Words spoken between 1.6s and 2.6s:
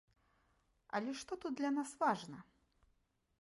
для нас важна?